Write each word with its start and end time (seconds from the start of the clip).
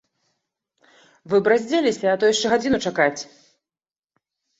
Вы 1.33 1.39
б 1.47 1.53
раздзеліся, 1.53 2.07
а 2.13 2.19
то 2.23 2.31
яшчэ 2.33 2.47
гадзіну 2.53 2.77
чакаць. 2.91 3.21